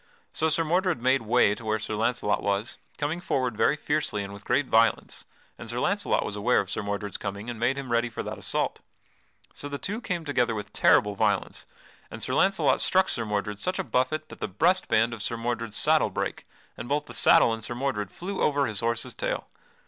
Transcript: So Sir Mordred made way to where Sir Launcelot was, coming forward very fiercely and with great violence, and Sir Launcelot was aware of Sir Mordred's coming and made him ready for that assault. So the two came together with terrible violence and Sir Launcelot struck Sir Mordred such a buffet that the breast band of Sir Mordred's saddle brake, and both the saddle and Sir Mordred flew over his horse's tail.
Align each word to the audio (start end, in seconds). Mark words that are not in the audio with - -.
So 0.33 0.49
Sir 0.49 0.63
Mordred 0.63 0.99
made 0.99 1.21
way 1.21 1.53
to 1.53 1.63
where 1.63 1.77
Sir 1.77 1.93
Launcelot 1.93 2.41
was, 2.41 2.79
coming 2.97 3.21
forward 3.21 3.55
very 3.55 3.75
fiercely 3.75 4.23
and 4.23 4.33
with 4.33 4.43
great 4.45 4.65
violence, 4.65 5.25
and 5.59 5.69
Sir 5.69 5.77
Launcelot 5.79 6.25
was 6.25 6.35
aware 6.35 6.59
of 6.59 6.71
Sir 6.71 6.81
Mordred's 6.81 7.17
coming 7.19 7.51
and 7.51 7.59
made 7.59 7.77
him 7.77 7.91
ready 7.91 8.09
for 8.09 8.23
that 8.23 8.39
assault. 8.39 8.79
So 9.53 9.69
the 9.69 9.77
two 9.77 10.01
came 10.01 10.25
together 10.25 10.55
with 10.55 10.73
terrible 10.73 11.13
violence 11.13 11.67
and 12.09 12.23
Sir 12.23 12.33
Launcelot 12.33 12.81
struck 12.81 13.09
Sir 13.09 13.25
Mordred 13.25 13.59
such 13.59 13.77
a 13.77 13.83
buffet 13.83 14.29
that 14.29 14.39
the 14.39 14.47
breast 14.47 14.87
band 14.87 15.13
of 15.13 15.21
Sir 15.21 15.37
Mordred's 15.37 15.77
saddle 15.77 16.09
brake, 16.09 16.47
and 16.75 16.89
both 16.89 17.05
the 17.05 17.13
saddle 17.13 17.53
and 17.53 17.63
Sir 17.63 17.75
Mordred 17.75 18.09
flew 18.09 18.41
over 18.41 18.65
his 18.65 18.79
horse's 18.79 19.13
tail. 19.13 19.49